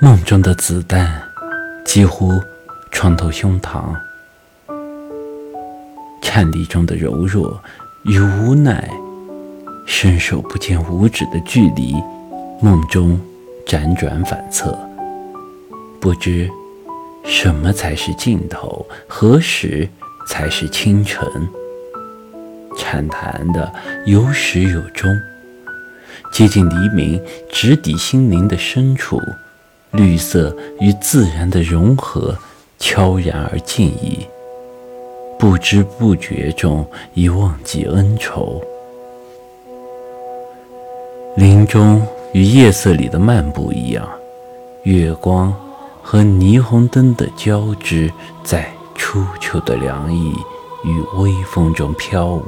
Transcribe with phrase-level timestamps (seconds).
[0.00, 1.22] 梦中的子弹
[1.84, 2.42] 几乎
[2.90, 3.94] 穿透胸膛，
[6.20, 7.62] 颤栗中的柔弱
[8.04, 8.90] 与无奈，
[9.86, 11.94] 伸手不见五指的距离，
[12.60, 13.18] 梦中
[13.66, 14.76] 辗转反侧，
[16.00, 16.50] 不知
[17.24, 19.88] 什么才是尽头，何时
[20.26, 21.26] 才是清晨。
[22.76, 23.72] 禅谈的
[24.06, 25.08] 有始有终，
[26.32, 29.20] 接近黎明，直抵心灵的深处。
[29.94, 32.36] 绿色与自然的融合，
[32.80, 34.26] 悄然而静逸，
[35.38, 38.60] 不知不觉中已忘记恩仇。
[41.36, 44.08] 林中与夜色里的漫步一样，
[44.82, 45.54] 月光
[46.02, 50.32] 和霓虹灯的交织，在初秋的凉意
[50.84, 52.44] 与微风中飘舞。